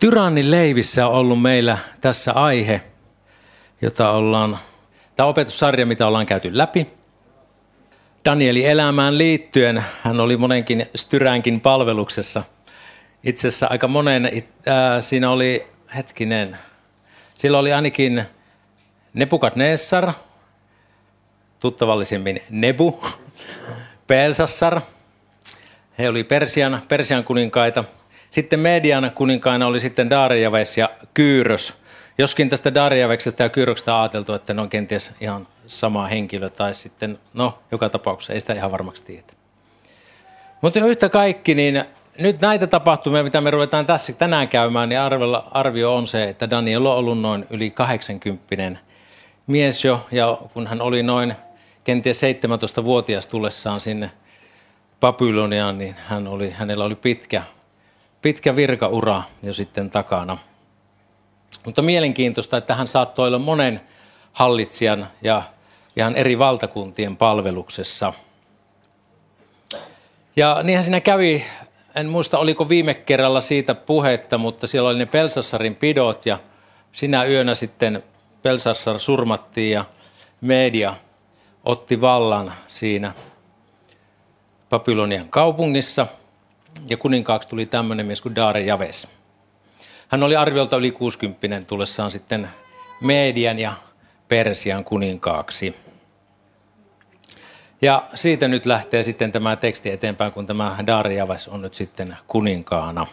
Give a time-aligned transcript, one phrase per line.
[0.00, 2.80] Tyrannin leivissä on ollut meillä tässä aihe,
[3.82, 4.58] jota ollaan,
[5.16, 6.86] tämä opetussarja, mitä ollaan käyty läpi.
[8.24, 12.42] Danieli elämään liittyen, hän oli monenkin Styränkin palveluksessa.
[13.24, 14.42] Itse asiassa aika monen, äh,
[15.00, 15.66] siinä oli,
[15.96, 16.58] hetkinen,
[17.34, 18.24] sillä oli ainakin
[19.14, 20.12] Nebukadnessar,
[21.58, 23.04] tuttavallisemmin Nebu,
[24.06, 24.80] Pelsassar,
[25.98, 27.84] he oli Persian, Persian kuninkaita–
[28.30, 31.74] sitten median kuninkaina oli sitten Darijaves ja Kyyrös.
[32.18, 37.18] Joskin tästä Darijaveksesta ja Kyyröksestä ajateltu, että ne on kenties ihan sama henkilö, tai sitten,
[37.34, 39.32] no, joka tapauksessa ei sitä ihan varmaksi tiedä.
[40.60, 41.84] Mutta yhtä kaikki, niin
[42.18, 45.00] nyt näitä tapahtumia, mitä me ruvetaan tässä tänään käymään, niin
[45.50, 48.78] arvio on se, että Daniel on ollut noin yli 80
[49.46, 51.34] mies jo, ja kun hän oli noin
[51.84, 54.10] kenties 17-vuotias tullessaan sinne
[55.00, 57.42] Babyloniaan, niin hän oli, hänellä oli pitkä
[58.22, 60.38] pitkä virkaura jo sitten takana.
[61.64, 63.80] Mutta mielenkiintoista, että hän saattoi olla monen
[64.32, 65.42] hallitsijan ja
[65.96, 68.12] ihan eri valtakuntien palveluksessa.
[70.36, 71.44] Ja niinhän siinä kävi,
[71.94, 76.38] en muista oliko viime kerralla siitä puhetta, mutta siellä oli ne Pelsassarin pidot ja
[76.92, 78.02] sinä yönä sitten
[78.42, 79.84] Pelsassar surmattiin ja
[80.40, 80.94] media
[81.64, 83.12] otti vallan siinä
[84.70, 86.06] Babylonian kaupungissa–
[86.90, 89.08] ja kuninkaaksi tuli tämmöinen mies kuin Daare Javes.
[90.08, 92.48] Hän oli arviolta yli 60 tullessaan sitten
[93.00, 93.72] Median ja
[94.28, 95.76] Persian kuninkaaksi.
[97.82, 100.76] Ja siitä nyt lähtee sitten tämä teksti eteenpäin, kun tämä
[101.16, 103.06] Javes on nyt sitten kuninkaana.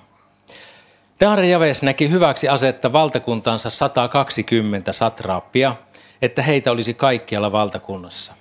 [1.50, 5.76] Javes näki hyväksi asetta valtakuntansa 120 satraappia,
[6.22, 8.34] että heitä olisi kaikkialla valtakunnassa.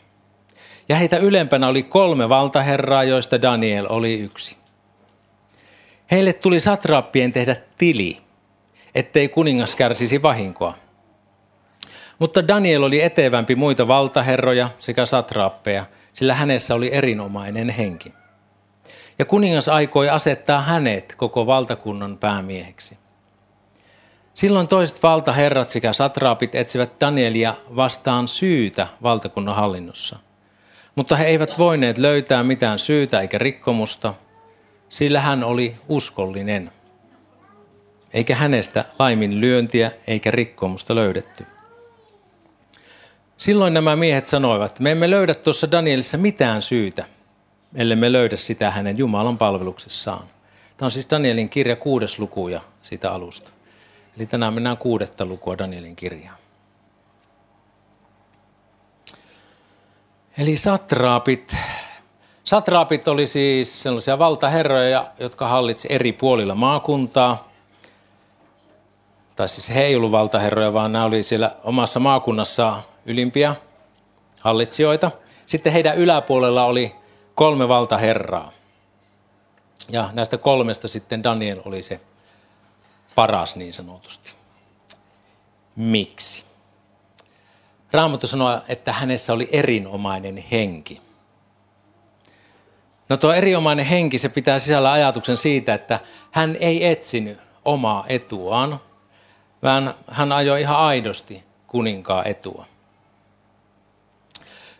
[0.88, 4.56] Ja heitä ylempänä oli kolme valtaherraa, joista Daniel oli yksi.
[6.10, 8.18] Heille tuli satraappien tehdä tili,
[8.94, 10.74] ettei kuningas kärsisi vahinkoa.
[12.18, 18.12] Mutta Daniel oli etevämpi muita valtaherroja sekä satraappeja, sillä hänessä oli erinomainen henki.
[19.18, 22.98] Ja kuningas aikoi asettaa hänet koko valtakunnan päämieheksi.
[24.34, 30.18] Silloin toiset valtaherrat sekä satraapit etsivät Danielia vastaan syytä valtakunnan hallinnossa.
[30.94, 34.14] Mutta he eivät voineet löytää mitään syytä eikä rikkomusta–
[34.88, 36.70] sillä hän oli uskollinen.
[38.12, 41.46] Eikä hänestä laiminlyöntiä eikä rikkomusta löydetty.
[43.36, 47.04] Silloin nämä miehet sanoivat, me emme löydä tuossa Danielissa mitään syytä,
[47.74, 50.26] ellei me löydä sitä hänen Jumalan palveluksessaan.
[50.76, 53.50] Tämä on siis Danielin kirja kuudes luku ja siitä alusta.
[54.16, 56.38] Eli tänään mennään kuudetta lukua Danielin kirjaan.
[60.38, 61.56] Eli satraapit
[62.46, 67.48] Satraapit oli siis sellaisia valtaherroja, jotka hallitsi eri puolilla maakuntaa.
[69.36, 73.56] Tai siis he ei ollut valtaherroja, vaan nämä oli siellä omassa maakunnassa ylimpiä
[74.40, 75.10] hallitsijoita.
[75.46, 76.94] Sitten heidän yläpuolella oli
[77.34, 78.52] kolme valtaherraa.
[79.88, 82.00] Ja näistä kolmesta sitten Daniel oli se
[83.14, 84.34] paras niin sanotusti.
[85.76, 86.44] Miksi?
[87.92, 91.05] Raamattu sanoo, että hänessä oli erinomainen henki.
[93.08, 96.00] No tuo erinomainen henki, se pitää sisällä ajatuksen siitä, että
[96.30, 98.80] hän ei etsinyt omaa etuaan,
[99.62, 102.64] vaan hän ajoi ihan aidosti kuninkaan etua.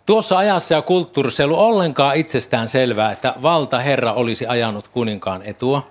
[0.07, 5.91] Tuossa ajassa ja kulttuurissa ei ollut ollenkaan itsestään selvää, että valtaherra olisi ajanut kuninkaan etua.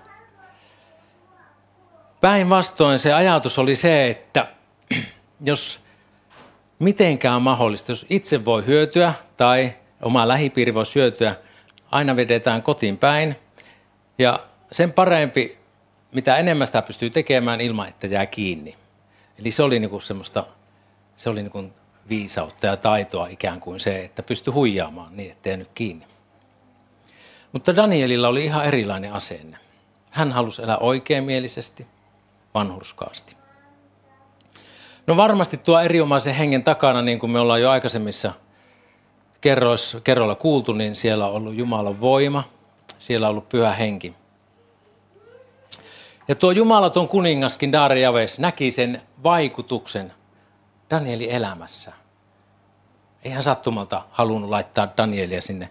[2.20, 4.46] Päinvastoin se ajatus oli se, että
[5.44, 5.80] jos
[6.78, 9.72] mitenkään mahdollista, jos itse voi hyötyä tai
[10.02, 11.34] oma lähipiiri voi hyötyä
[11.90, 13.36] aina vedetään kotiin päin.
[14.18, 14.40] Ja
[14.72, 15.58] sen parempi,
[16.12, 18.76] mitä enemmän sitä pystyy tekemään ilman, että jää kiinni.
[19.38, 20.46] Eli se oli niinku semmoista,
[21.16, 21.64] se oli niinku
[22.08, 26.06] viisautta ja taitoa ikään kuin se, että pystyi huijaamaan niin, ettei jäänyt kiinni.
[27.52, 29.58] Mutta Danielilla oli ihan erilainen asenne.
[30.10, 31.86] Hän halusi elää oikeamielisesti,
[32.54, 33.36] vanhurskaasti.
[35.06, 38.32] No varmasti tuo erinomaisen hengen takana, niin kuin me ollaan jo aikaisemmissa–
[39.40, 42.44] kerrois, kerroilla kuultu, niin siellä on ollut Jumalan voima,
[42.98, 44.14] siellä on ollut pyhä henki.
[46.28, 50.12] Ja tuo Jumalaton kuningaskin Darijaves näki sen vaikutuksen
[50.90, 51.92] Danielin elämässä.
[53.24, 55.70] Ei hän sattumalta halunnut laittaa Danielia sinne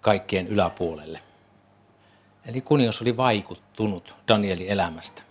[0.00, 1.20] kaikkien yläpuolelle.
[2.46, 5.22] Eli kuningas oli vaikuttunut Danielin elämästä.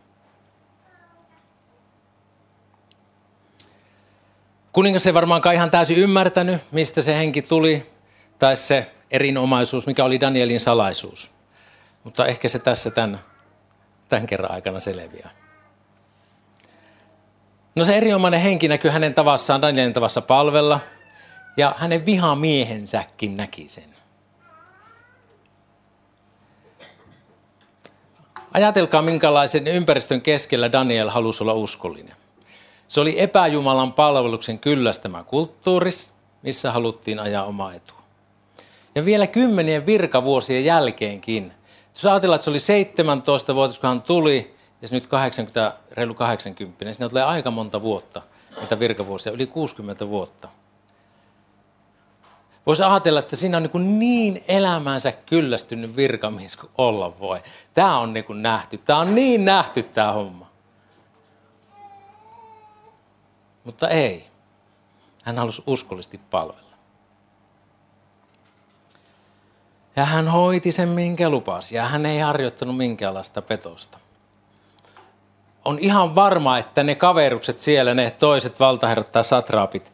[4.73, 7.85] Kuningas ei varmaankaan ihan täysin ymmärtänyt, mistä se henki tuli,
[8.39, 11.31] tai se erinomaisuus, mikä oli Danielin salaisuus.
[12.03, 13.19] Mutta ehkä se tässä tämän,
[14.09, 15.29] tämän kerran aikana selviää.
[17.75, 20.79] No se erinomainen henki näkyy hänen tavassaan, Danielin tavassa palvella,
[21.57, 23.93] ja hänen vihamiehensäkin näki sen.
[28.53, 32.22] Ajatelkaa, minkälaisen ympäristön keskellä Daniel halusi olla uskollinen.
[32.87, 38.03] Se oli epäjumalan palveluksen kyllästämä kulttuuris, missä haluttiin ajaa omaa etua.
[38.95, 41.53] Ja vielä kymmenien virkavuosien jälkeenkin.
[41.93, 46.85] Jos ajatellaan, että se oli 17 vuotta, kun hän tuli, ja nyt 80, reilu 80,
[46.85, 48.21] niin siinä tulee aika monta vuotta,
[48.61, 50.49] mitä virkavuosia, yli 60 vuotta.
[52.65, 57.41] Voisi ajatella, että siinä on niin, niin elämänsä kyllästynyt virkamies kuin olla voi.
[57.73, 58.77] Tämä on niin nähty.
[58.77, 60.52] Tämä on niin nähty tämä homma.
[63.63, 64.27] Mutta ei.
[65.23, 66.73] Hän halusi uskollisesti palvella.
[69.95, 71.75] Ja hän hoiti sen, minkä lupasi.
[71.75, 73.99] Ja hän ei harjoittanut minkäänlaista petosta.
[75.65, 79.93] On ihan varma, että ne kaverukset siellä, ne toiset valtaherrat tai satraapit,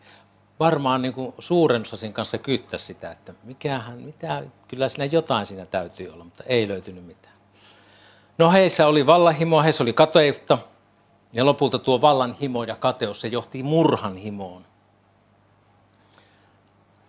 [0.60, 5.66] varmaan niin kuin suuren osasin kanssa kyttä sitä, että mikähän, mitä, kyllä siinä jotain siinä
[5.66, 7.36] täytyy olla, mutta ei löytynyt mitään.
[8.38, 10.58] No heissä oli vallanhimo, heissä oli kateutta,
[11.34, 14.66] ja lopulta tuo vallanhimo ja kateus, se johti murhan himoon.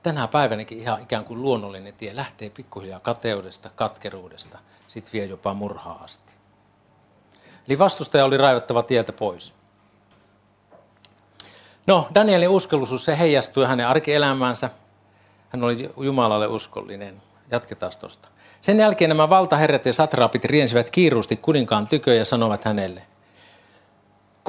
[0.03, 6.01] Tänä päivänäkin ihan ikään kuin luonnollinen tie lähtee pikkuhiljaa kateudesta, katkeruudesta, sitten vie jopa murhaa
[6.05, 6.33] asti.
[7.69, 9.55] Eli vastustaja oli raivattava tieltä pois.
[11.87, 14.71] No, Danielin uskollisuus, se heijastui hänen arkielämäänsä.
[15.49, 17.23] Hän oli Jumalalle uskollinen.
[17.51, 18.29] Jatketaan tuosta.
[18.61, 23.03] Sen jälkeen nämä valtaherrat ja satraapit riensivät kiiruusti kuninkaan tykö ja sanovat hänelle,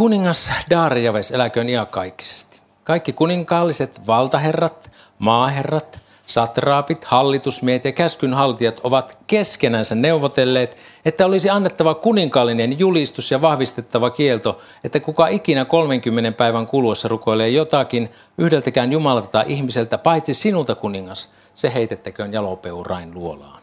[0.01, 2.61] Kuningas Daarijaves eläköön iankaikkisesti.
[2.83, 12.79] Kaikki kuninkaalliset valtaherrat, maaherrat, satraapit, hallitusmiehet ja käskynhaltijat ovat keskenänsä neuvotelleet, että olisi annettava kuninkaallinen
[12.79, 19.45] julistus ja vahvistettava kielto, että kuka ikinä 30 päivän kuluessa rukoilee jotakin yhdeltäkään Jumalalta tai
[19.47, 23.60] ihmiseltä, paitsi sinulta kuningas, se heitettäköön jalopeurain luolaan.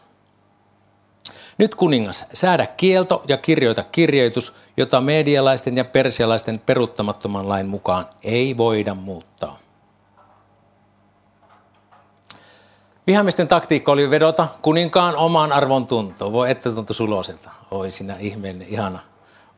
[1.59, 8.57] Nyt kuningas, säädä kielto ja kirjoita kirjoitus, jota medialaisten ja persialaisten peruuttamattoman lain mukaan ei
[8.57, 9.59] voida muuttaa.
[13.07, 16.33] Vihamisten taktiikka oli vedota kuninkaan omaan arvon tuntoon.
[16.33, 17.49] Voi että tuntu suloselta.
[17.71, 18.99] Oi sinä ihmeellinen, ihana,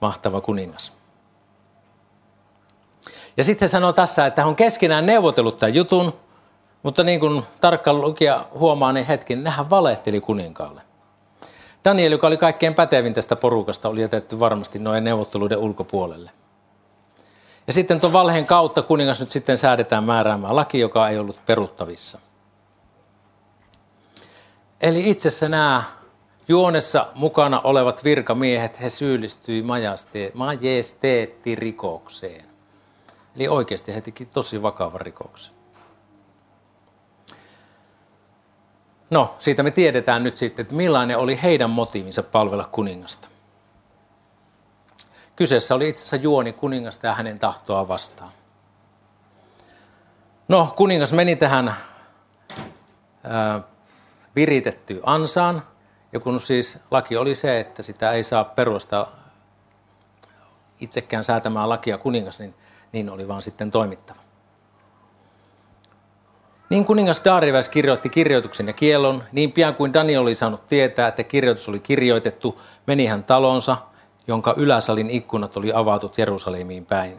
[0.01, 0.93] mahtava kuningas.
[3.37, 6.13] Ja sitten hän sanoo tässä, että hän on keskenään neuvotellut tämän jutun,
[6.83, 10.90] mutta niin kuin tarkka lukija huomaa, niin hetken, nehän valehteli kuninkaalle.
[11.85, 16.31] Daniel, joka oli kaikkein pätevin tästä porukasta, oli jätetty varmasti noin neuvotteluiden ulkopuolelle.
[17.67, 22.19] Ja sitten tuon valheen kautta kuningas nyt sitten säädetään määräämään laki, joka ei ollut peruttavissa–
[24.81, 25.83] Eli itse nämä
[26.47, 29.63] juonessa mukana olevat virkamiehet, he syyllistyi
[30.33, 32.45] majesteettirikokseen.
[33.35, 35.60] Eli oikeasti he teki tosi vakavan rikoksen.
[39.11, 43.27] No, siitä me tiedetään nyt sitten, että millainen oli heidän motiivinsa palvella kuningasta.
[45.35, 48.31] Kyseessä oli itse asiassa juoni kuningasta ja hänen tahtoa vastaan.
[50.47, 51.75] No, kuningas meni tähän
[53.23, 53.61] ää,
[54.35, 55.63] viritetty ansaan.
[56.13, 59.11] Ja kun siis laki oli se, että sitä ei saa perustaa
[60.79, 62.55] itsekään säätämään lakia kuningas, niin,
[62.91, 64.20] niin oli vaan sitten toimittava.
[66.71, 71.23] Niin kuningas Darius kirjoitti kirjoituksen ja kielon, niin pian kuin Daniel oli saanut tietää, että
[71.23, 73.77] kirjoitus oli kirjoitettu, meni hän talonsa,
[74.27, 77.17] jonka yläsalin ikkunat oli avatut Jerusalemiin päin.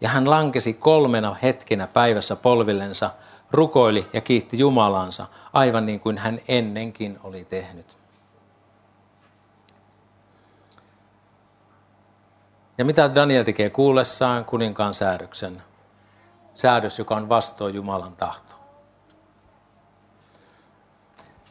[0.00, 3.10] Ja hän lankesi kolmena hetkenä päivässä polvillensa–
[3.50, 7.96] rukoili ja kiitti Jumalansa, aivan niin kuin hän ennenkin oli tehnyt.
[12.78, 15.62] Ja mitä Daniel tekee kuullessaan kuninkaan säädöksen?
[16.54, 18.55] Säädös, joka on vastoin Jumalan tahto.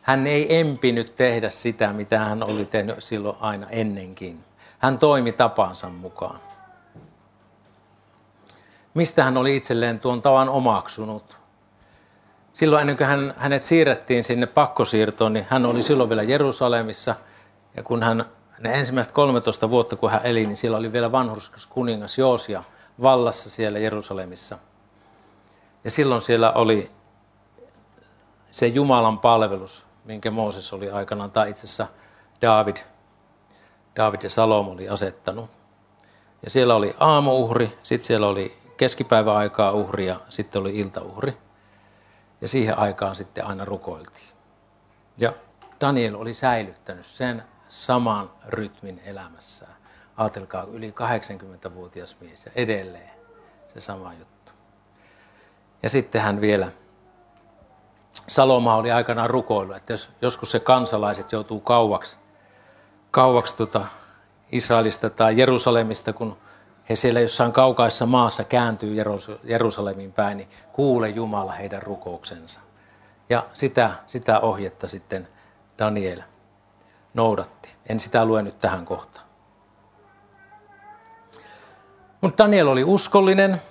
[0.05, 4.43] Hän ei empinyt tehdä sitä, mitä hän oli tehnyt silloin aina ennenkin.
[4.79, 6.39] Hän toimi tapansa mukaan.
[8.93, 11.37] Mistä hän oli itselleen tuon tavan omaksunut?
[12.55, 17.15] silloin ennen kuin hän, hänet siirrettiin sinne pakkosiirtoon, niin hän oli silloin vielä Jerusalemissa.
[17.75, 18.25] Ja kun hän,
[18.59, 22.63] ne ensimmäiset 13 vuotta kun hän eli, niin siellä oli vielä vanhurskas kuningas Joosia
[23.01, 24.57] vallassa siellä Jerusalemissa.
[25.83, 26.91] Ja silloin siellä oli
[28.51, 31.87] se Jumalan palvelus, minkä Mooses oli aikanaan, tai itse asiassa
[32.41, 32.77] David,
[33.95, 35.49] David ja Salom oli asettanut.
[36.43, 41.37] Ja siellä oli aamuuhri, sitten siellä oli keskipäiväaikaa uhri ja sitten oli iltauhri.
[42.41, 44.35] Ja siihen aikaan sitten aina rukoiltiin.
[45.17, 45.33] Ja
[45.81, 49.75] Daniel oli säilyttänyt sen saman rytmin elämässään.
[50.17, 50.93] Ajatelkaa, yli
[51.65, 53.11] 80-vuotias mies ja edelleen
[53.67, 54.51] se sama juttu.
[55.83, 56.71] Ja sitten hän vielä,
[58.27, 62.17] Saloma oli aikanaan rukoilu, että jos joskus se kansalaiset joutuu kauaksi,
[63.11, 63.85] kauaksi tota
[64.51, 66.37] Israelista tai Jerusalemista, kun
[66.89, 68.95] he siellä jossain kaukaissa maassa kääntyy
[69.43, 72.59] Jerusalemin päin, niin kuule Jumala heidän rukouksensa.
[73.29, 75.27] Ja sitä, sitä ohjetta sitten
[75.79, 76.21] Daniel
[77.13, 77.75] noudatti.
[77.89, 79.25] En sitä lue nyt tähän kohtaan.
[82.21, 83.61] Mutta Daniel oli uskollinen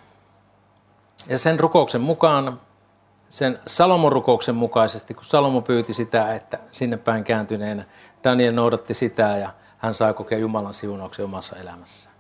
[1.29, 2.61] ja sen rukouksen mukaan,
[3.35, 7.85] sen Salomon rukouksen mukaisesti, kun Salomo pyyti sitä, että sinne päin kääntyneenä
[8.25, 12.15] Daniel noudatti sitä ja hän sai kokea Jumalan siunauksen omassa elämässään.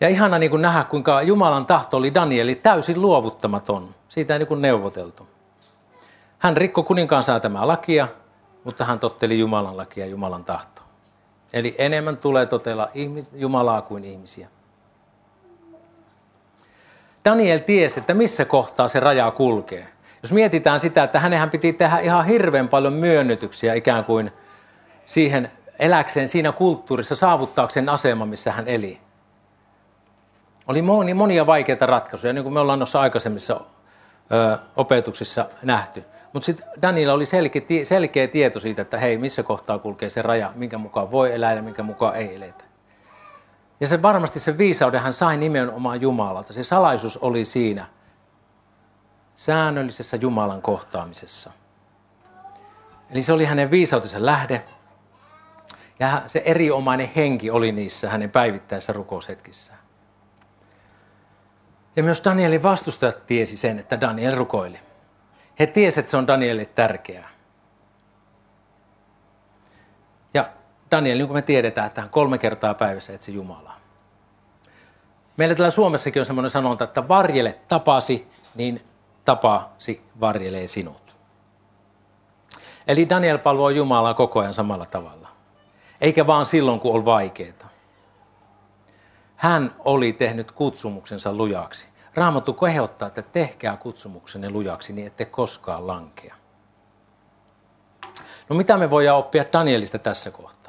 [0.00, 3.94] Ja ihana niin kuin nähdä, kuinka Jumalan tahto oli Danieli täysin luovuttamaton.
[4.08, 5.28] Siitä ei niin kuin neuvoteltu.
[6.38, 8.08] Hän rikkoi kuninkaan säätämää lakia,
[8.64, 10.84] mutta hän totteli Jumalan lakia ja Jumalan tahtoa.
[11.52, 12.88] Eli enemmän tulee totella
[13.34, 14.48] Jumalaa kuin ihmisiä.
[17.24, 19.88] Daniel tiesi, että missä kohtaa se raja kulkee.
[20.22, 24.32] Jos mietitään sitä, että hänenhän piti tehdä ihan hirveän paljon myönnytyksiä ikään kuin
[25.06, 29.00] siihen eläkseen siinä kulttuurissa saavuttaakseen asema, missä hän eli.
[30.68, 33.60] Oli moni, monia vaikeita ratkaisuja, niin kuin me ollaan noissa aikaisemmissa
[34.32, 36.04] ö, opetuksissa nähty.
[36.32, 40.52] Mutta sitten Daniela oli selkeä, selkeä tieto siitä, että hei, missä kohtaa kulkee se raja,
[40.54, 42.64] minkä mukaan voi elää ja minkä mukaan ei eletä.
[43.80, 46.52] Ja se varmasti se viisauden hän sai nimenomaan Jumalalta.
[46.52, 47.86] Se salaisuus oli siinä
[49.34, 51.52] säännöllisessä Jumalan kohtaamisessa.
[53.10, 54.64] Eli se oli hänen viisautensa lähde.
[55.98, 59.72] Ja se eriomainen henki oli niissä hänen päivittäisissä rukoushetkissä.
[61.96, 64.78] Ja myös Danielin vastustajat tiesi sen, että Daniel rukoili.
[65.58, 67.28] He tiesivät, että se on Danielille tärkeää.
[70.34, 70.48] Ja
[70.90, 73.80] Daniel, niin kuin me tiedetään, että hän kolme kertaa päivässä etsi Jumalaa.
[75.36, 78.82] Meillä täällä Suomessakin on semmoinen sanonta, että varjele tapasi, niin
[79.24, 81.16] tapasi varjelee sinut.
[82.86, 85.28] Eli Daniel palvoi Jumalaa koko ajan samalla tavalla.
[86.00, 87.70] Eikä vaan silloin, kun on vaikeaa.
[89.36, 91.88] Hän oli tehnyt kutsumuksensa lujaksi.
[92.14, 96.34] Raamattu kehottaa, että tehkää kutsumuksenne lujaksi niin, ette koskaan lankea.
[98.48, 100.59] No mitä me voidaan oppia Danielista tässä kohtaa?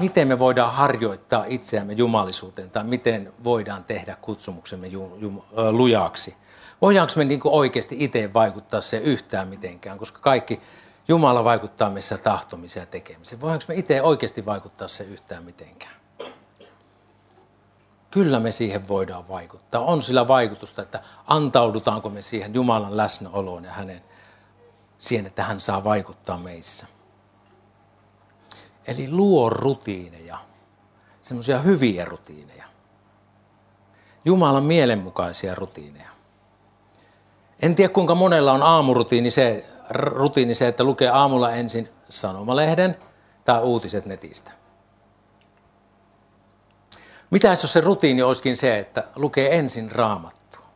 [0.00, 6.36] Miten me voidaan harjoittaa itseämme jumalisuuteen tai miten voidaan tehdä kutsumuksemme ju, ju, lujaksi?
[6.82, 10.60] Voidaanko me niin oikeasti itse vaikuttaa se yhtään mitenkään, koska kaikki
[11.08, 13.40] Jumala vaikuttaa missä tahtomiseen ja tekemiseen.
[13.40, 15.94] Voidaanko me itse oikeasti vaikuttaa se yhtään mitenkään?
[18.10, 19.80] Kyllä me siihen voidaan vaikuttaa.
[19.80, 24.02] On sillä vaikutusta, että antaudutaanko me siihen Jumalan läsnäoloon ja hänen
[24.98, 26.86] siihen, että hän saa vaikuttaa meissä.
[28.90, 30.38] Eli luo rutiineja,
[31.22, 32.64] semmoisia hyviä rutiineja.
[34.24, 36.10] Jumalan mielenmukaisia rutiineja.
[37.62, 42.96] En tiedä kuinka monella on aamurutiini se, rutiini se, että lukee aamulla ensin sanomalehden
[43.44, 44.50] tai uutiset netistä.
[47.30, 50.66] Mitä jos se rutiini olisikin se, että lukee ensin raamattua?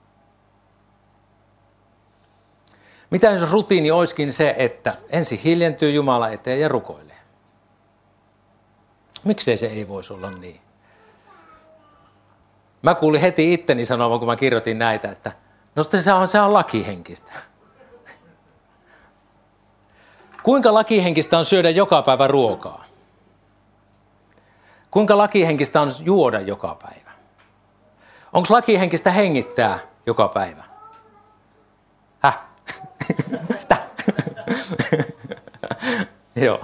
[3.11, 7.04] Mitä jos rutiini olisikin se, että ensin hiljentyy Jumala eteen ja rukoilee?
[9.25, 10.61] Miksei se ei voisi olla niin?
[12.83, 15.33] Mä kuulin heti itteni sanovan, kun mä kirjoitin näitä, että
[15.77, 17.33] no se on, se on lakihenkistä.
[20.43, 22.85] Kuinka lakihenkistä on syödä joka päivä ruokaa?
[24.91, 27.11] Kuinka lakihenkistä on juoda joka päivä?
[28.33, 30.65] Onko lakihenkistä hengittää joka päivä?
[32.19, 32.41] Häh?
[36.45, 36.61] Joo.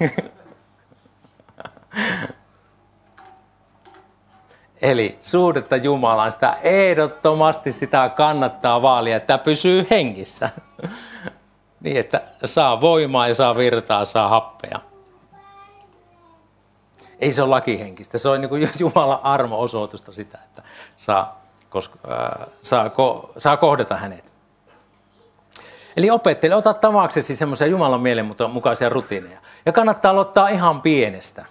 [4.82, 10.50] Eli suhdetta Jumalaan, sitä ehdottomasti sitä kannattaa vaalia, että pysyy hengissä.
[11.80, 14.80] niin, että saa voimaa ja saa virtaa, saa happea.
[17.18, 18.18] Ei se ole lakihenkistä.
[18.18, 20.62] Se on niin kuin Jumalan armo-osoitusta sitä, että
[20.96, 24.32] saa, koska, äh, saa, ko, saa kohdata hänet.
[25.96, 29.38] Eli opettele, ota tavaksesi semmoisia Jumalan mielen mukaisia rutiineja.
[29.66, 31.44] Ja kannattaa aloittaa ihan pienestä.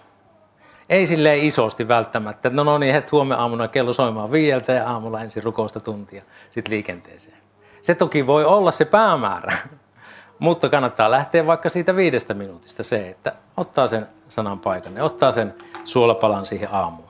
[0.92, 5.20] Ei silleen isosti välttämättä, no, no niin, het huomenna aamuna kello soimaan viieltä ja aamulla
[5.20, 7.36] ensin rukousta tuntia sitten liikenteeseen.
[7.82, 9.56] Se toki voi olla se päämäärä,
[10.38, 15.54] mutta kannattaa lähteä vaikka siitä viidestä minuutista se, että ottaa sen sanan paikan ottaa sen
[15.84, 17.08] suolapalan siihen aamuun.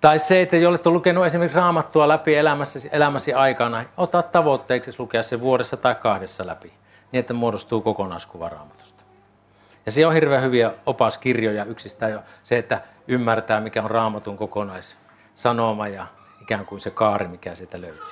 [0.00, 5.22] Tai se, että jolle on lukenut esimerkiksi raamattua läpi elämässäsi, elämäsi aikana, ota tavoitteeksi lukea
[5.22, 6.72] se vuodessa tai kahdessa läpi,
[7.12, 8.97] niin että muodostuu kokonaiskuva raamatusta.
[9.88, 14.96] Ja se on hirveän hyviä opaskirjoja yksistään jo se, että ymmärtää mikä on raamatun kokonais,
[15.34, 16.06] sanoma ja
[16.42, 18.02] ikään kuin se kaari, mikä sieltä löytyy.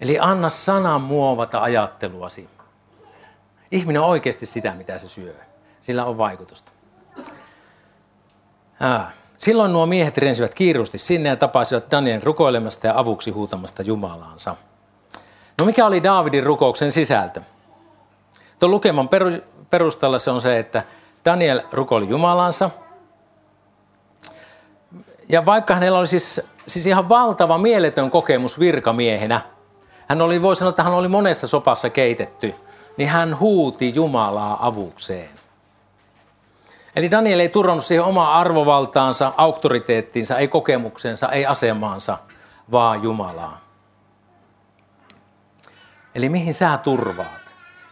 [0.00, 2.48] Eli anna sanan muovata ajatteluasi.
[3.70, 5.34] Ihminen on oikeasti sitä, mitä se syö.
[5.80, 6.72] Sillä on vaikutusta.
[8.80, 9.10] Ää.
[9.36, 14.56] Silloin nuo miehet riensivät kiirusti sinne ja tapasivat Danielin rukoilemasta ja avuksi huutamasta Jumalaansa.
[15.58, 17.40] No mikä oli Daavidin rukouksen sisältö?
[18.58, 19.08] Tuon lukeman
[19.70, 20.82] perusteella se on se, että
[21.24, 22.70] Daniel rukoili Jumalansa.
[25.28, 29.40] Ja vaikka hänellä oli siis, siis ihan valtava mieletön kokemus virkamiehenä,
[30.08, 32.54] hän oli, voi sanoa, että hän oli monessa sopassa keitetty,
[32.96, 35.30] niin hän huuti Jumalaa avukseen.
[36.96, 42.18] Eli Daniel ei turvannut siihen omaa arvovaltaansa, auktoriteettiinsa, ei kokemuksensa, ei asemaansa,
[42.72, 43.60] vaan Jumalaa.
[46.14, 47.45] Eli mihin sä turvaat?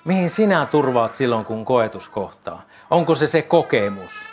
[0.04, 2.62] Mihin sinä turvaat silloin, kun koetus kohtaa?
[2.90, 4.28] Onko se se kokemus?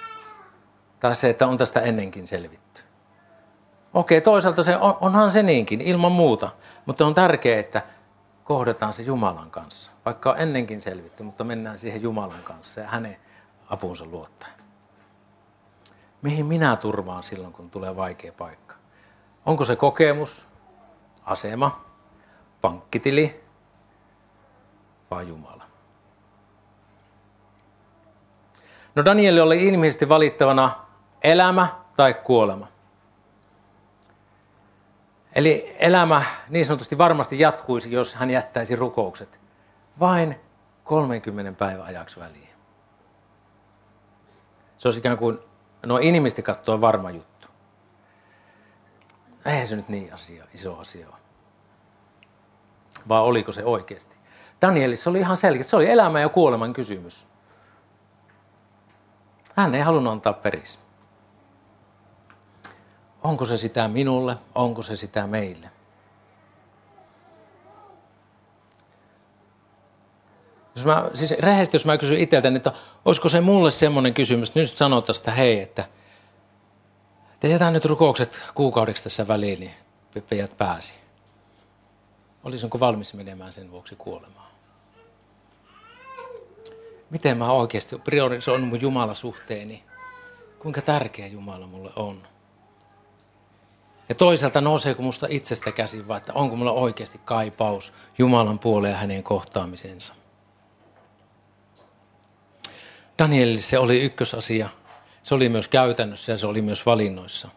[0.99, 2.81] Tai se, että on tästä ennenkin selvitty?
[3.93, 6.49] Okei, toisaalta se on, onhan se niinkin, ilman muuta.
[6.85, 7.81] Mutta on tärkeää, että
[8.43, 9.91] kohdataan se Jumalan kanssa.
[10.05, 13.17] Vaikka on ennenkin selvitty, mutta mennään siihen Jumalan kanssa ja hänen
[13.69, 14.53] apunsa luottaen.
[16.21, 18.75] Mihin minä turvaan silloin, kun tulee vaikea paikka?
[19.45, 20.47] Onko se kokemus,
[21.25, 21.85] asema,
[22.61, 23.43] pankkitili
[25.11, 25.60] vai Jumala?
[28.95, 30.71] No Danieli oli inhimillisesti valittavana
[31.23, 31.67] elämä
[31.97, 32.67] tai kuolema.
[35.35, 39.39] Eli elämä niin sanotusti varmasti jatkuisi, jos hän jättäisi rukoukset
[39.99, 40.35] vain
[40.83, 42.49] 30 päivän ajaksi väliin.
[44.77, 45.39] Se olisi ikään kuin
[45.85, 47.47] no inhimillisesti katsoa varma juttu.
[49.45, 51.15] Eihän se nyt niin asia, iso asia ole.
[53.07, 54.15] Vai oliko se oikeasti?
[54.61, 55.63] Danielissa oli ihan selkeä.
[55.63, 57.30] Se oli elämä ja kuoleman kysymys.
[59.61, 60.79] Hän ei halunnut antaa periksi.
[63.23, 64.37] Onko se sitä minulle?
[64.55, 65.69] Onko se sitä meille?
[70.75, 72.71] Jos mä, siis rehellisesti, jos mä kysyn itseltäni, että
[73.05, 75.85] olisiko se mulle semmoinen kysymys, että nyt sanotaan sitä, hei, että
[77.39, 79.73] tehdään nyt rukoukset kuukaudeksi tässä väliin, niin
[80.29, 80.93] pejät pääsi.
[82.43, 84.40] Olisinko valmis menemään sen vuoksi kuolemaan?
[87.11, 89.83] Miten mä oikeasti priorisoin mun Jumalasuhteeni?
[90.59, 92.27] Kuinka tärkeä Jumala mulle on?
[94.09, 99.23] Ja toisaalta nouseeko musta itsestä käsin, vai että onko mulla oikeasti kaipaus Jumalan puoleen hänen
[99.23, 100.13] kohtaamisensa?
[103.19, 104.69] Danielille se oli ykkösasia.
[105.23, 107.49] Se oli myös käytännössä ja se oli myös valinnoissa.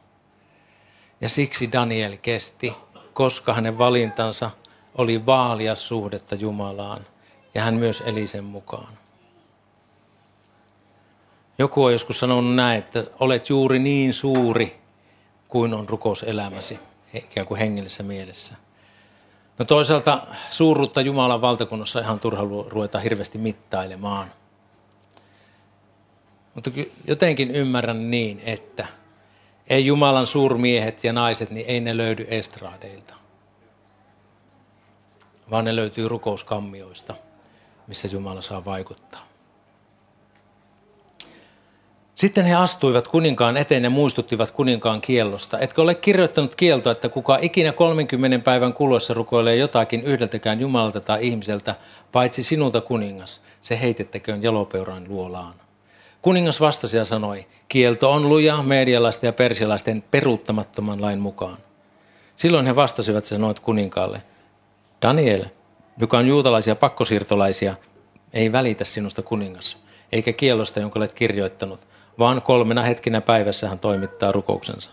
[1.21, 2.73] Ja siksi Daniel kesti,
[3.13, 4.51] koska hänen valintansa
[4.95, 7.07] oli vaalia suhdetta Jumalaan
[7.55, 9.04] ja hän myös eli sen mukaan.
[11.59, 14.81] Joku on joskus sanonut näin, että olet juuri niin suuri
[15.49, 16.79] kuin on rukouselämäsi,
[17.15, 18.55] ikään kuin hengellisessä mielessä.
[19.59, 24.31] No toisaalta suuruutta Jumalan valtakunnassa ihan turha ruveta hirveästi mittailemaan–
[26.55, 26.71] mutta
[27.07, 28.87] jotenkin ymmärrän niin, että
[29.67, 33.15] ei Jumalan suurmiehet ja naiset, niin ei ne löydy estraadeilta.
[35.51, 37.15] Vaan ne löytyy rukouskammioista,
[37.87, 39.27] missä Jumala saa vaikuttaa.
[42.15, 45.59] Sitten he astuivat kuninkaan eteen ja muistuttivat kuninkaan kiellosta.
[45.59, 51.27] Etkö ole kirjoittanut kieltoa, että kuka ikinä 30 päivän kuluessa rukoilee jotakin yhdeltäkään Jumalalta tai
[51.27, 51.75] ihmiseltä,
[52.13, 55.55] paitsi sinulta kuningas, se heitettäköön jalopeurain luolaan.
[56.23, 61.59] Kuningas vastasi ja sanoi, kielto on luja medialaisten ja persialaisten peruuttamattoman lain mukaan.
[62.37, 64.23] Silloin he vastasivat ja sanoivat kuninkaalle,
[65.03, 65.45] Daniel,
[65.99, 67.75] joka on juutalaisia pakkosiirtolaisia,
[68.33, 69.77] ei välitä sinusta kuningas,
[70.13, 71.81] eikä kiellosta, jonka olet kirjoittanut,
[72.19, 74.91] vaan kolmena hetkinä päivässä hän toimittaa rukouksensa.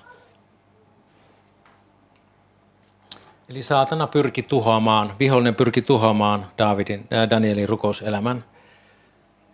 [3.49, 8.45] Eli saatana pyrki tuhoamaan, vihollinen pyrki tuhoamaan Davidin, äh, Danielin rukouselämän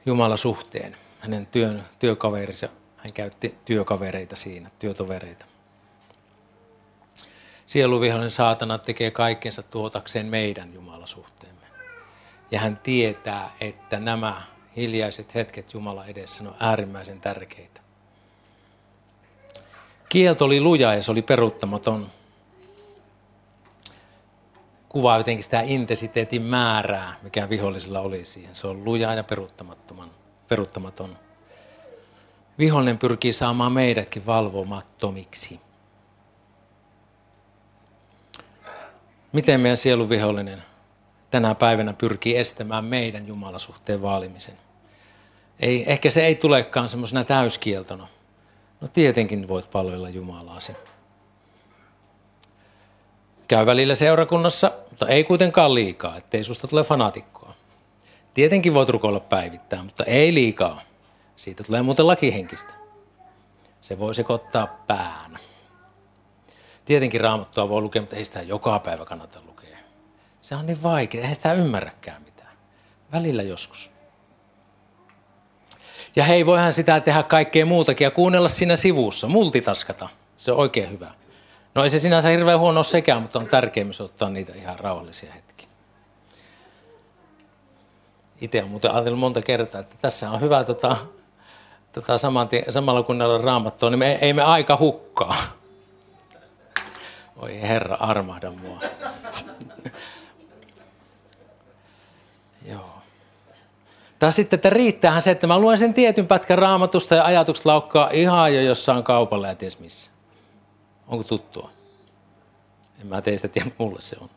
[0.05, 5.45] Jumala suhteen hänen työn, työkaverinsa, hän käytti työkavereita siinä, työtovereita.
[7.65, 11.65] Sieluvihollinen saatana tekee kaikkensa tuotakseen meidän Jumalasuhteemme.
[12.51, 14.41] Ja hän tietää, että nämä
[14.77, 17.81] hiljaiset hetket Jumala edessä on äärimmäisen tärkeitä.
[20.09, 22.11] Kielto oli luja ja se oli peruuttamaton.
[24.89, 28.55] Kuvaa jotenkin sitä intensiteetin määrää, mikä vihollisella oli siihen.
[28.55, 29.23] Se on luja ja
[30.49, 31.17] peruuttamaton.
[32.59, 35.59] Vihollinen pyrkii saamaan meidätkin valvomattomiksi.
[39.31, 40.63] Miten meidän sielun vihollinen
[41.31, 44.66] tänä päivänä pyrkii estämään meidän Jumalasuhteen vaalimisen?
[45.59, 48.07] Ei, ehkä se ei tulekaan semmoisena täyskieltona,
[48.81, 50.73] No tietenkin voit palvella Jumalaasi.
[53.47, 57.53] Käy välillä seurakunnassa, mutta ei kuitenkaan liikaa, ettei susta tule fanaatikkoa.
[58.33, 60.81] Tietenkin voit rukoilla päivittää, mutta ei liikaa.
[61.35, 62.73] Siitä tulee muuten lakihenkistä.
[63.81, 65.37] Se voi sekoittaa pään.
[66.85, 69.77] Tietenkin raamattua voi lukea, mutta ei sitä joka päivä kannata lukea.
[70.41, 72.53] Se on niin vaikea, eihän sitä ymmärräkään mitään.
[73.11, 73.91] Välillä joskus.
[76.17, 80.09] Ja hei, voihan sitä tehdä kaikkea muutakin ja kuunnella siinä sivussa, multitaskata.
[80.37, 81.11] Se on oikein hyvä.
[81.75, 85.33] No ei se sinänsä hirveän huono sekään, mutta on tärkeää myös ottaa niitä ihan rauhallisia
[85.33, 85.67] hetkiä.
[88.41, 90.97] Itse on muuten ajatellut monta kertaa, että tässä on hyvä tota,
[91.91, 95.35] tota saman tien, samalla kun näillä raamattua, niin me, ei me aika hukkaa.
[97.35, 98.81] Oi Herra, armahda mua.
[104.19, 108.09] Tai sitten, että riittäähän se, että mä luen sen tietyn pätkän raamatusta ja ajatukset laukkaa
[108.13, 110.11] ihan jo jossain kaupalla ja ties missä.
[111.07, 111.69] Onko tuttua?
[113.01, 114.29] En mä teistä tiedä, mulle se on.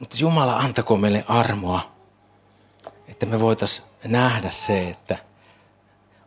[0.00, 1.80] Mutta Jumala antako meille armoa,
[3.08, 5.18] että me voitaisiin nähdä se, että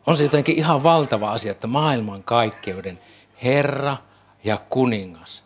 [0.06, 3.00] on se jotenkin ihan valtava asia, että maailman kaikkeuden
[3.42, 3.96] Herra
[4.44, 5.44] ja kuningas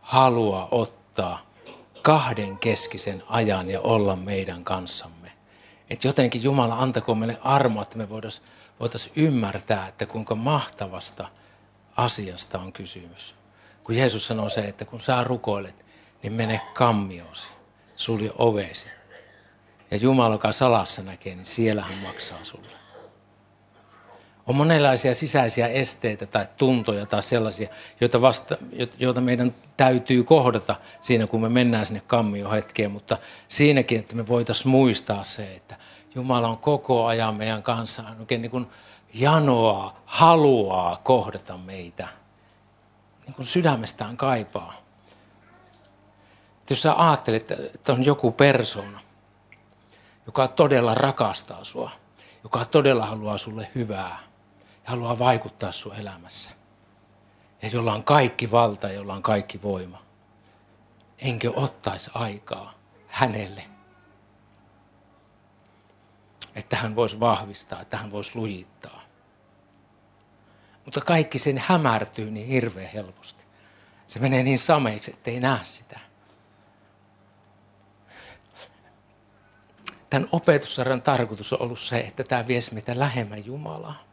[0.00, 1.01] haluaa ottaa
[2.02, 5.32] kahden keskisen ajan ja olla meidän kanssamme.
[5.90, 8.46] Että jotenkin Jumala antako meille armoa, että me voitaisiin
[8.80, 11.28] voitais ymmärtää, että kuinka mahtavasta
[11.96, 13.34] asiasta on kysymys.
[13.84, 15.84] Kun Jeesus sanoo se, että kun sä rukoilet,
[16.22, 17.48] niin mene kammiosi,
[17.96, 18.88] sulje ovesi.
[19.90, 22.81] Ja Jumala, joka salassa näkee, niin siellä hän maksaa sulle.
[24.46, 27.68] On monenlaisia sisäisiä esteitä tai tuntoja tai sellaisia,
[28.00, 28.56] joita, vasta,
[28.98, 32.02] joita meidän täytyy kohdata siinä, kun me mennään sinne
[32.52, 32.90] hetkeen.
[32.90, 35.76] Mutta siinäkin, että me voitaisiin muistaa se, että
[36.14, 38.66] Jumala on koko ajan meidän kanssa, oikein niin kuin
[39.14, 42.08] janoaa, haluaa kohdata meitä.
[43.26, 44.74] Niin kuin sydämestään kaipaa.
[46.60, 49.00] Että jos sä ajattelet, että on joku persona,
[50.26, 51.90] joka todella rakastaa sua,
[52.44, 54.18] joka todella haluaa sulle hyvää,
[54.84, 56.50] ja haluaa vaikuttaa sun elämässä.
[57.62, 60.02] Ja jolla on kaikki valta ja jolla on kaikki voima.
[61.18, 62.74] Enkö ottaisi aikaa
[63.06, 63.64] hänelle,
[66.54, 69.02] että hän voisi vahvistaa, että hän voisi lujittaa.
[70.84, 73.44] Mutta kaikki sen hämärtyy niin hirveän helposti.
[74.06, 76.00] Se menee niin sameiksi, ettei näe sitä.
[80.10, 84.11] Tämän opetussarjan tarkoitus on ollut se, että tämä viesi meitä lähemmän Jumalaa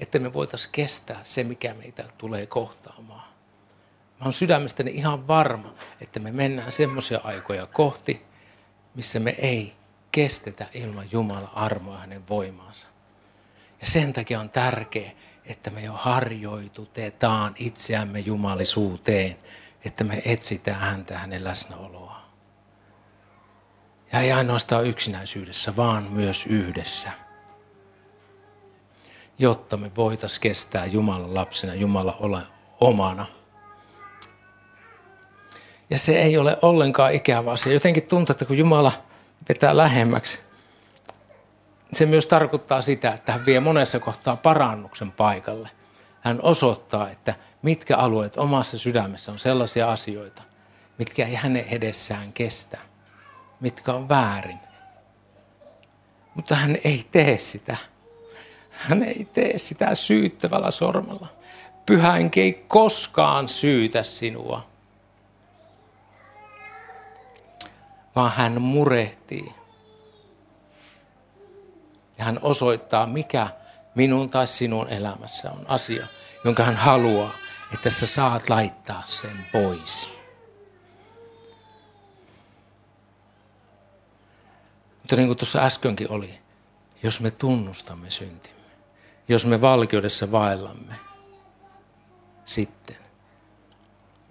[0.00, 3.28] että me voitaisiin kestää se, mikä meitä tulee kohtaamaan.
[4.18, 8.26] Mä oon sydämestäni ihan varma, että me mennään semmoisia aikoja kohti,
[8.94, 9.76] missä me ei
[10.12, 12.88] kestetä ilman Jumalan armoa hänen voimaansa.
[13.80, 15.10] Ja sen takia on tärkeää,
[15.44, 19.38] että me jo harjoitutetaan itseämme jumalisuuteen,
[19.84, 22.22] että me etsitään häntä hänen läsnäoloa.
[24.12, 27.27] Ja ei ainoastaan yksinäisyydessä, vaan myös yhdessä
[29.38, 32.42] jotta me voitaisiin kestää Jumalan lapsena, Jumala olla
[32.80, 33.26] omana.
[35.90, 37.72] Ja se ei ole ollenkaan ikävä asia.
[37.72, 38.92] Jotenkin tuntuu, että kun Jumala
[39.48, 40.38] vetää lähemmäksi,
[41.92, 45.68] se myös tarkoittaa sitä, että hän vie monessa kohtaa parannuksen paikalle.
[46.20, 50.42] Hän osoittaa, että mitkä alueet omassa sydämessä on sellaisia asioita,
[50.98, 52.78] mitkä ei hänen edessään kestä,
[53.60, 54.58] mitkä on väärin.
[56.34, 57.76] Mutta hän ei tee sitä
[58.78, 61.28] hän ei tee sitä syyttävällä sormella.
[61.86, 64.66] Pyhä ei koskaan syytä sinua,
[68.16, 69.54] vaan hän murehtii.
[72.18, 73.48] Ja hän osoittaa, mikä
[73.94, 76.06] minun tai sinun elämässä on asia,
[76.44, 77.34] jonka hän haluaa,
[77.74, 80.10] että sä saat laittaa sen pois.
[84.98, 86.38] Mutta niin kuin tuossa äskenkin oli,
[87.02, 88.57] jos me tunnustamme syntimme,
[89.28, 90.94] jos me valkeudessa vaellamme
[92.44, 92.96] sitten.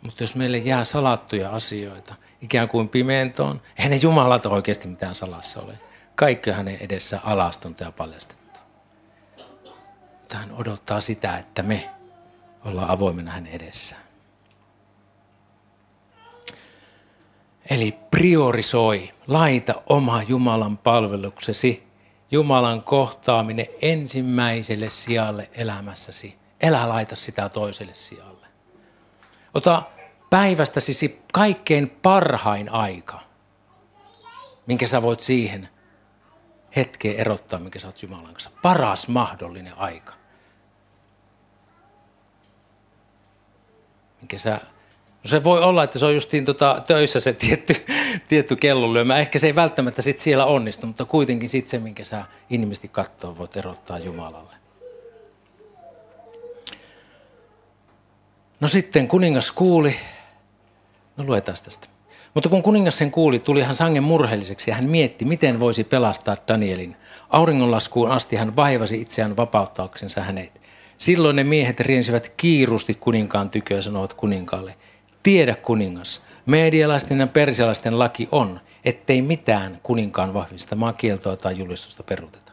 [0.01, 5.61] Mutta jos meille jää salattuja asioita, ikään kuin pimentoon, eihän ne jumalat oikeasti mitään salassa
[5.61, 5.79] ole.
[6.15, 8.59] Kaikki hänen edessä alastonta ja paljastettu.
[10.33, 11.89] Hän odottaa sitä, että me
[12.65, 14.01] ollaan avoimena hänen edessään.
[17.69, 21.86] Eli priorisoi, laita oma Jumalan palveluksesi
[22.31, 26.37] Jumalan kohtaaminen ensimmäiselle sijalle elämässäsi.
[26.61, 28.47] Elä laita sitä toiselle sijalle.
[29.53, 29.83] Ota
[30.29, 33.19] päivästäsi kaikkein parhain aika,
[34.65, 35.69] minkä sä voit siihen
[36.75, 38.51] hetkeä erottaa, mikä sä oot Jumalan kanssa.
[38.61, 40.13] Paras mahdollinen aika.
[44.21, 44.59] Mikä sä
[45.23, 47.85] No se voi olla, että se on justiin tota, töissä se tietty,
[48.27, 49.17] tietty kellonlyömä.
[49.17, 53.37] Ehkä se ei välttämättä sit siellä onnistu, mutta kuitenkin sit se, minkä sä inhimillisesti katsoo,
[53.37, 54.55] voit erottaa Jumalalle.
[58.59, 59.95] No sitten kuningas kuuli,
[61.17, 61.87] no luetaan tästä.
[62.33, 66.37] Mutta kun kuningas sen kuuli, tuli hän sangen murheelliseksi ja hän mietti, miten voisi pelastaa
[66.47, 66.95] Danielin.
[67.29, 70.61] Auringonlaskuun asti hän vaivasi itseään vapauttauksensa hänet.
[70.97, 74.75] Silloin ne miehet riensivät kiirusti kuninkaan tykö ja sanoivat kuninkaalle,
[75.23, 82.51] tiedä kuningas, medialaisten ja persialaisten laki on, ettei mitään kuninkaan vahvistamaa kieltoa tai julistusta peruteta.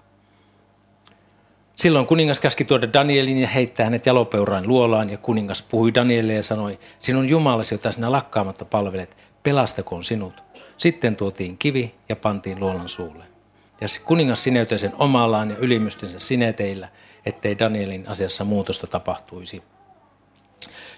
[1.75, 6.43] Silloin kuningas käski tuoda Danielin ja heittää hänet jalopeurain luolaan ja kuningas puhui Danielille ja
[6.43, 10.43] sanoi, sinun Jumalasi, jota sinä lakkaamatta palvelet, pelastakoon sinut.
[10.77, 13.25] Sitten tuotiin kivi ja pantiin luolan suulle.
[13.81, 16.89] Ja kuningas sineytyi sen omallaan ja ylimystensä sineteillä,
[17.27, 19.63] ettei Danielin asiassa muutosta tapahtuisi.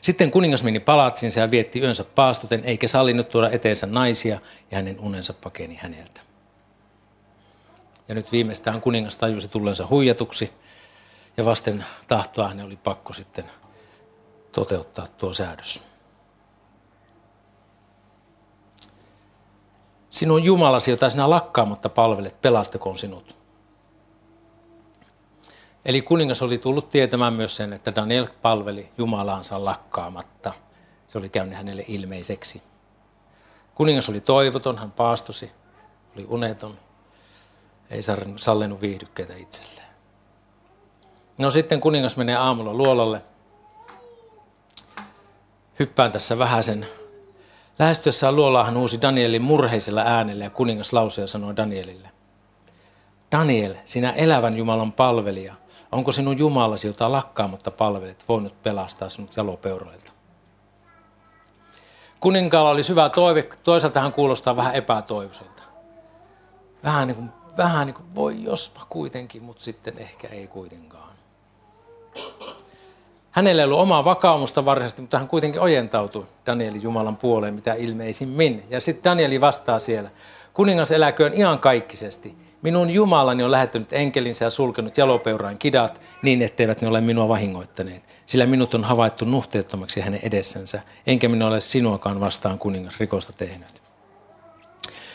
[0.07, 4.41] Sitten kuningas meni palatsinsa ja vietti yönsä paastuten, eikä sallinut tuoda eteensä naisia,
[4.71, 6.21] ja hänen unensa pakeni häneltä.
[8.09, 10.53] Ja nyt viimeistään kuningas tajusi tullensa huijatuksi,
[11.37, 13.45] ja vasten tahtoa hänen oli pakko sitten
[14.53, 15.83] toteuttaa tuo säädös.
[20.09, 23.36] Sinun Jumalasi, jota sinä lakkaamatta palvelet, pelastakoon sinut.
[25.87, 30.53] Eli kuningas oli tullut tietämään myös sen, että Daniel palveli Jumalaansa lakkaamatta.
[31.07, 32.63] Se oli käynyt hänelle ilmeiseksi.
[33.75, 35.51] Kuningas oli toivoton, hän paastosi,
[36.17, 36.79] oli uneton,
[37.91, 38.01] ei
[38.37, 39.89] sallinut viihdykkeitä itselleen.
[41.39, 43.23] No sitten kuningas menee aamulla luolalle.
[45.79, 46.87] Hyppään tässä vähäsen.
[47.79, 52.09] Lähestyessään luolaa hän uusi Danielin murheisella äänellä ja kuningas lausui sanoi Danielille.
[53.33, 55.55] Daniel, sinä elävän Jumalan palvelija–
[55.93, 60.13] Onko sinun Jumalasi, jota lakkaamatta palvelet, voinut pelastaa sinut jalopeuroilta?
[62.21, 65.63] Kuninkaalla oli syvä toive, toisaalta hän kuulostaa vähän epätoivoiselta.
[66.85, 71.13] Vähän niin kuin, vähän niin kuin voi jospa kuitenkin, mutta sitten ehkä ei kuitenkaan.
[73.31, 78.67] Hänellä ei ollut omaa vakaumusta varsinaisesti, mutta hän kuitenkin ojentautui Danielin Jumalan puoleen mitä ilmeisimmin.
[78.71, 80.11] Ja sitten Danieli vastaa siellä,
[80.55, 82.46] kuningas eläköön iankaikkisesti.
[82.67, 88.03] Minun Jumalani on lähettänyt enkelinsä ja sulkenut jalopeuraan kidat niin, etteivät ne ole minua vahingoittaneet.
[88.27, 93.83] Sillä minut on havaittu nuhteettomaksi hänen edessänsä, enkä minä ole sinuakaan vastaan kuningas rikosta tehnyt.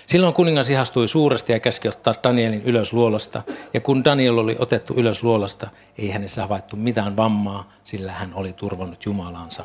[0.08, 3.42] Silloin kuningas ihastui suuresti ja käski ottaa Danielin ylös luolasta,
[3.74, 8.54] ja kun Daniel oli otettu ylös luolasta, ei hänessä havaittu mitään vammaa, sillä hän oli
[8.54, 9.64] turvannut Jumalansa.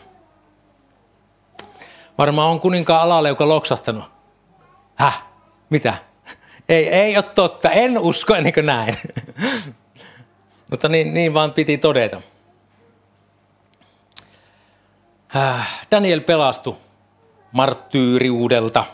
[2.19, 4.05] Varmaan on kuninkaan alalle, joka loksahtanut.
[4.95, 5.23] Häh?
[5.71, 5.95] Mitä?
[6.69, 7.71] Ei, ei ole totta.
[7.71, 8.95] En usko ennen kuin näin.
[10.71, 12.23] Mutta niin, niin vaan piti todeta.
[15.37, 16.77] Äh, Daniel pelastui
[17.53, 18.85] marttyyriudelta.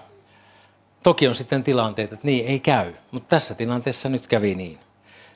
[1.03, 4.79] Toki on sitten tilanteet, että niin ei käy, mutta tässä tilanteessa nyt kävi niin.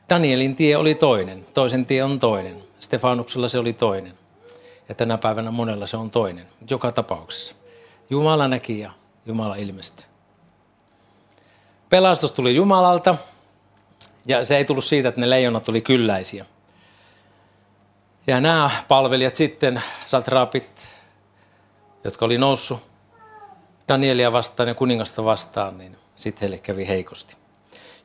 [0.09, 2.57] Danielin tie oli toinen, toisen tie on toinen.
[2.79, 4.13] Stefanuksella se oli toinen.
[4.89, 7.55] Ja tänä päivänä monella se on toinen, joka tapauksessa.
[8.11, 8.91] Jumala näki ja
[9.27, 10.07] Jumala ilmestyi.
[11.97, 13.17] Pelastus tuli Jumalalta
[14.27, 16.47] ja se ei tullut siitä, että ne leijonat oli kylläisiä.
[18.27, 20.69] Ja nämä palvelijat sitten, satraapit,
[22.05, 22.79] jotka oli noussut
[23.89, 27.37] Danielia vastaan ja kuningasta vastaan, niin sitten heille kävi heikosti.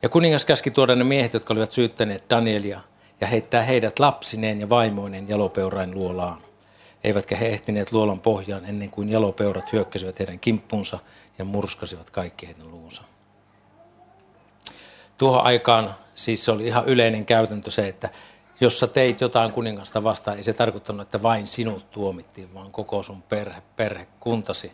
[0.02, 2.80] Ja kuningas käski tuoda ne miehet, jotka olivat syyttäneet Danielia
[3.20, 6.42] ja heittää heidät lapsineen ja vaimoineen jalopeurain luolaan.
[7.04, 10.98] Eivätkä he ehtineet luolan pohjaan ennen kuin jalopeurat hyökkäsivät heidän kimppunsa
[11.38, 13.02] ja murskasivat kaikki heidän luunsa.
[15.18, 18.10] Tuohon aikaan siis se oli ihan yleinen käytäntö se, että
[18.60, 23.02] jos sä teit jotain kuningasta vastaan, ei se tarkoittanut, että vain sinut tuomittiin, vaan koko
[23.02, 24.72] sun perhe, perhekuntasi.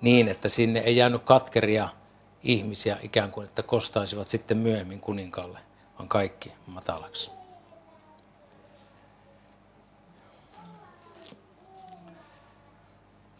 [0.00, 1.88] Niin, että sinne ei jäänyt katkeria
[2.42, 5.58] ihmisiä ikään kuin, että kostaisivat sitten myöhemmin kuninkaalle,
[5.98, 7.30] vaan kaikki matalaksi.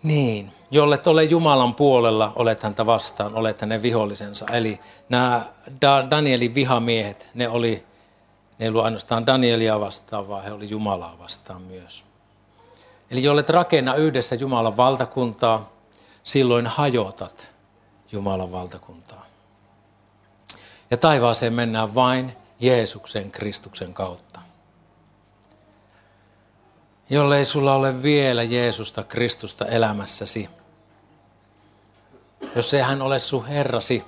[0.04, 4.46] Niin, jollet ole Jumalan puolella, olet häntä vastaan, olet hänen vihollisensa.
[4.52, 5.46] Eli nämä
[6.10, 7.84] Danielin vihamiehet, ne oli,
[8.58, 12.04] ne ei ainoastaan Danielia vastaan, vaan he oli Jumalaa vastaan myös.
[13.10, 15.70] Eli jollet rakenna yhdessä Jumalan valtakuntaa,
[16.22, 17.50] silloin hajotat
[18.12, 19.26] Jumalan valtakuntaa.
[20.90, 24.40] Ja taivaaseen mennään vain Jeesuksen Kristuksen kautta
[27.10, 30.48] jollei sulla ole vielä Jeesusta Kristusta elämässäsi.
[32.56, 34.04] Jos ei hän ole sun Herrasi,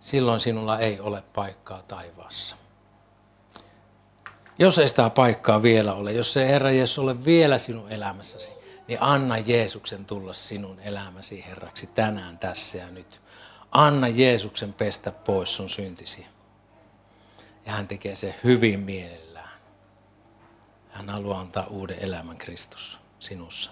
[0.00, 2.56] silloin sinulla ei ole paikkaa taivaassa.
[4.58, 8.52] Jos ei sitä paikkaa vielä ole, jos se Herra Jeesus ole vielä sinun elämässäsi,
[8.88, 13.20] niin anna Jeesuksen tulla sinun elämäsi Herraksi tänään, tässä ja nyt.
[13.70, 16.26] Anna Jeesuksen pestä pois sun syntisi.
[17.66, 19.23] Ja hän tekee se hyvin mielellään.
[20.94, 23.70] Hän haluaa antaa uuden elämän Kristus sinussa.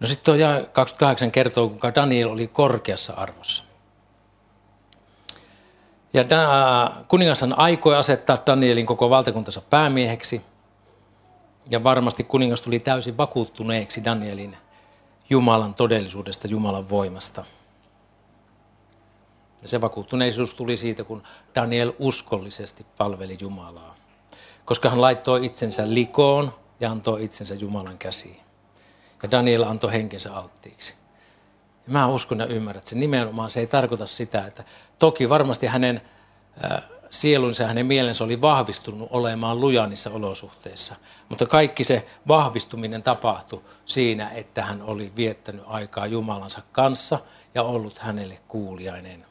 [0.00, 0.34] No sitten tuo
[0.72, 3.64] 28 kertoo, kuinka Daniel oli korkeassa arvossa.
[6.12, 6.24] Ja
[7.08, 10.42] kuningashan aikoi asettaa Danielin koko valtakuntansa päämieheksi.
[11.70, 14.56] Ja varmasti kuningas tuli täysin vakuuttuneeksi Danielin
[15.30, 17.44] Jumalan todellisuudesta, Jumalan voimasta.
[19.62, 21.22] Ja se vakuuttuneisuus tuli siitä, kun
[21.54, 23.94] Daniel uskollisesti palveli Jumalaa.
[24.68, 28.40] Koska hän laittoi itsensä likoon ja antoi itsensä Jumalan käsiin.
[29.22, 30.94] Ja Daniel antoi henkensä alttiiksi.
[31.86, 34.64] Ja mä uskon ja ymmärrän, että se nimenomaan se ei tarkoita sitä, että
[34.98, 36.00] toki varmasti hänen
[37.10, 40.96] sielunsa ja hänen mielensä oli vahvistunut olemaan lujanissa olosuhteissa.
[41.28, 47.18] Mutta kaikki se vahvistuminen tapahtui siinä, että hän oli viettänyt aikaa Jumalansa kanssa
[47.54, 49.26] ja ollut hänelle kuulijainen.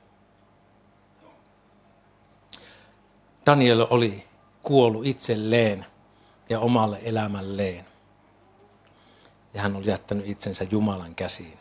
[3.46, 4.27] Daniel oli
[4.68, 5.86] kuollut itselleen
[6.50, 7.86] ja omalle elämälleen.
[9.54, 11.60] Ja hän oli jättänyt itsensä Jumalan käsiin.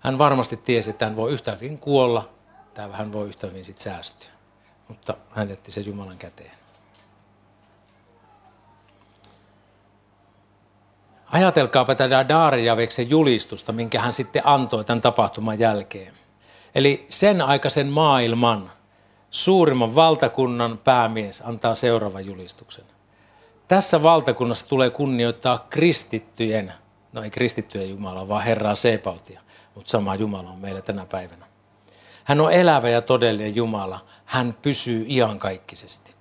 [0.00, 2.28] Hän varmasti tiesi, että hän voi yhtä hyvin kuolla,
[2.74, 4.28] tai hän voi yhtä hyvin sitten säästyä.
[4.88, 6.52] Mutta hän jätti sen Jumalan käteen.
[11.26, 16.14] Ajatelkaapa tätä Daarijaveksen julistusta, minkä hän sitten antoi tämän tapahtuman jälkeen.
[16.74, 18.70] Eli sen aikaisen maailman
[19.30, 22.84] suurimman valtakunnan päämies antaa seuraavan julistuksen.
[23.68, 26.72] Tässä valtakunnassa tulee kunnioittaa kristittyjen,
[27.12, 29.40] no ei kristittyjen Jumalaa, vaan Herraa Seepautia
[29.74, 31.46] mutta sama Jumala on meillä tänä päivänä.
[32.24, 34.00] Hän on elävä ja todellinen Jumala.
[34.24, 36.14] Hän pysyy iankaikkisesti.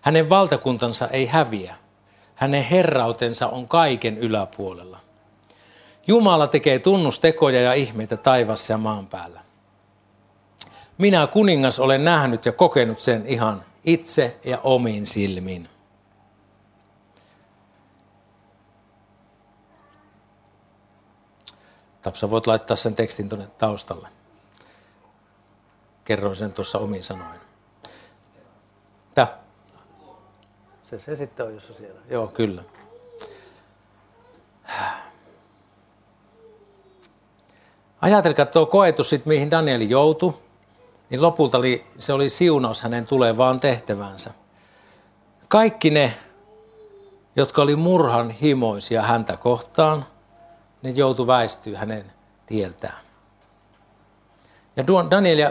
[0.00, 1.74] Hänen valtakuntansa ei häviä.
[2.34, 4.98] Hänen herrautensa on kaiken yläpuolella.
[6.06, 9.40] Jumala tekee tunnustekoja ja ihmeitä taivassa ja maan päällä.
[10.98, 15.68] Minä kuningas olen nähnyt ja kokenut sen ihan itse ja omiin silmin.
[22.02, 24.08] Tapsa voit laittaa sen tekstin tuonne taustalle.
[26.04, 27.40] Kerroin sen tuossa omin sanoin.
[29.14, 29.38] Tää.
[30.82, 32.00] Se, se sitten on, jos on siellä.
[32.10, 32.62] Joo, kyllä.
[38.00, 40.34] Ajatelkaa tuo koetus, sit, mihin Danieli joutui,
[41.14, 44.30] niin lopulta oli, se oli siunaus hänen tulevaan tehtävänsä.
[45.48, 46.14] Kaikki ne,
[47.36, 50.06] jotka oli murhan himoisia häntä kohtaan–
[50.84, 52.12] ne joutu väistyä hänen
[52.46, 52.98] tieltään.
[54.76, 55.50] Ja Daniel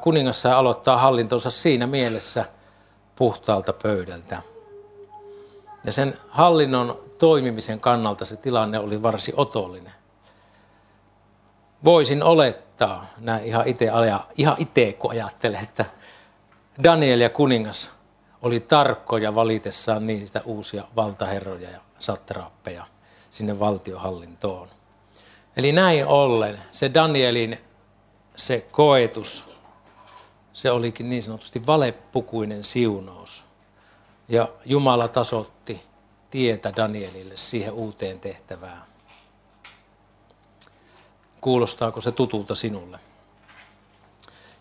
[0.00, 2.44] kuningassa aloittaa hallintonsa siinä mielessä
[3.16, 4.42] puhtaalta pöydältä.
[5.84, 9.92] Ja sen hallinnon toimimisen kannalta se tilanne oli varsin otollinen.
[11.84, 13.90] Voisin olettaa, näin ihan itse,
[14.36, 15.84] ihan itse kun ajattelen, että
[16.82, 17.90] Daniel ja kuningas
[18.42, 22.86] oli tarkkoja valitessaan niistä uusia valtaherroja ja satraappeja–
[23.36, 24.68] sinne valtiohallintoon.
[25.56, 27.58] Eli näin ollen se Danielin
[28.36, 29.46] se koetus,
[30.52, 33.44] se olikin niin sanotusti valepukuinen siunaus.
[34.28, 35.82] Ja Jumala tasotti
[36.30, 38.82] tietä Danielille siihen uuteen tehtävään.
[41.46, 42.98] Kuulostaako se tutulta sinulle?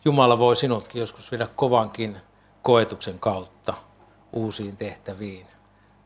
[0.05, 2.17] Jumala voi sinutkin joskus viedä kovankin
[2.61, 3.73] koetuksen kautta
[4.33, 5.47] uusiin tehtäviin,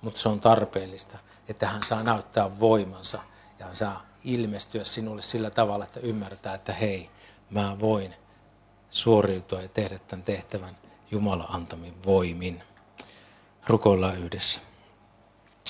[0.02, 1.18] mutta se on tarpeellista
[1.50, 3.20] että hän saa näyttää voimansa
[3.60, 7.10] ja hän saa ilmestyä sinulle sillä tavalla, että ymmärtää, että hei,
[7.50, 8.16] mä voin
[8.90, 10.78] suoriutua ja tehdä tämän tehtävän
[11.12, 12.64] Jumala antamin voimin.
[13.68, 14.60] Rukoillaan yhdessä.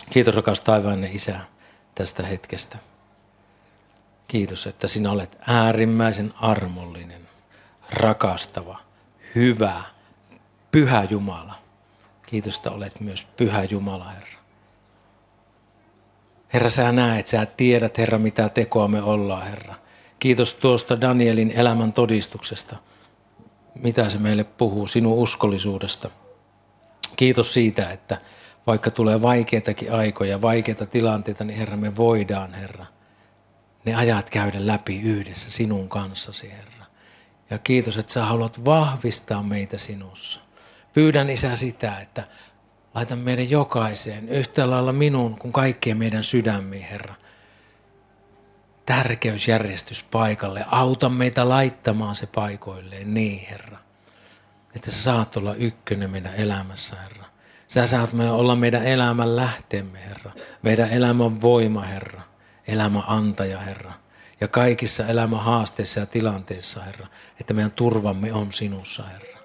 [0.09, 1.39] Kiitos rakas taivaanne Isä
[1.95, 2.88] tästä hetkestä.
[4.29, 7.21] Kiitos, että sinä olet äärimmäisen armollinen,
[7.89, 8.79] rakastava,
[9.35, 9.81] hyvä,
[10.71, 11.55] pyhä Jumala.
[12.25, 14.39] Kiitos, että olet myös pyhä Jumala, Herra.
[16.53, 19.75] Herra, sä näet, sä tiedät, Herra, mitä tekoa me ollaan, Herra.
[20.19, 22.75] Kiitos tuosta Danielin elämän todistuksesta.
[23.75, 26.09] Mitä se meille puhuu sinun uskollisuudesta.
[27.15, 28.17] Kiitos siitä, että
[28.67, 32.85] vaikka tulee vaikeitakin aikoja, vaikeita tilanteita, niin Herra, me voidaan, Herra,
[33.85, 36.85] ne ajat käydä läpi yhdessä sinun kanssasi, Herra.
[37.49, 40.39] Ja kiitos, että sä haluat vahvistaa meitä sinussa.
[40.93, 42.27] Pyydän Isä sitä, että
[42.93, 47.15] Laita meidän jokaiseen, yhtä lailla minun kuin kaikkien meidän sydämiin, Herra.
[48.85, 50.65] tärkeysjärjestys paikalle.
[50.67, 53.77] Auta meitä laittamaan se paikoilleen niin, Herra.
[54.75, 57.25] Että sä saat olla ykkönen meidän elämässä, Herra.
[57.67, 60.31] Sä saat olla meidän elämän lähteemme, Herra.
[60.61, 62.21] Meidän elämän voima, Herra.
[62.69, 63.93] Elämän antaja, Herra.
[64.41, 67.07] Ja kaikissa elämän haasteissa ja tilanteissa, Herra.
[67.39, 69.39] Että meidän turvamme on sinussa, Herra.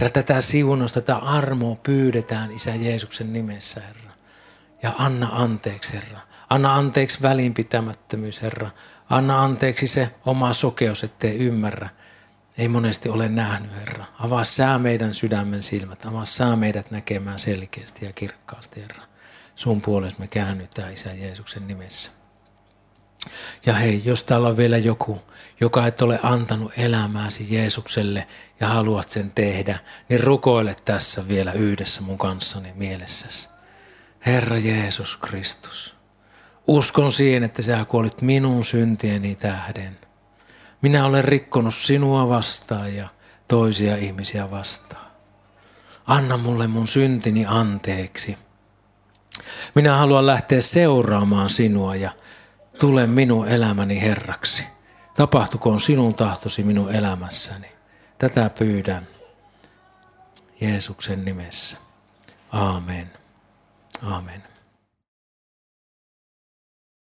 [0.00, 4.12] Herra, tätä siunosta, tätä armoa pyydetään Isä Jeesuksen nimessä, Herra.
[4.82, 6.20] Ja anna anteeksi, Herra.
[6.50, 8.70] Anna anteeksi välinpitämättömyys, Herra.
[9.10, 11.88] Anna anteeksi se oma sokeus, ettei ymmärrä.
[12.58, 14.04] Ei monesti ole nähnyt, Herra.
[14.18, 16.06] Avaa sää meidän sydämen silmät.
[16.06, 19.02] Avaa sää meidät näkemään selkeästi ja kirkkaasti, Herra.
[19.56, 22.17] Sun puolesta me käännytään Isä Jeesuksen nimessä.
[23.66, 25.22] Ja hei, jos täällä on vielä joku,
[25.60, 28.26] joka et ole antanut elämääsi Jeesukselle
[28.60, 33.48] ja haluat sen tehdä, niin rukoile tässä vielä yhdessä mun kanssani mielessäsi.
[34.26, 35.94] Herra Jeesus Kristus,
[36.66, 39.98] uskon siihen, että sä kuolit minun syntieni tähden.
[40.82, 43.08] Minä olen rikkonut sinua vastaan ja
[43.48, 45.08] toisia ihmisiä vastaan.
[46.06, 48.36] Anna mulle mun syntini anteeksi.
[49.74, 52.10] Minä haluan lähteä seuraamaan sinua ja
[52.80, 54.66] tule minun elämäni Herraksi.
[55.14, 57.68] Tapahtukoon sinun tahtosi minun elämässäni.
[58.18, 59.06] Tätä pyydän
[60.60, 61.78] Jeesuksen nimessä.
[62.52, 63.10] Aamen.
[64.02, 64.47] Aamen.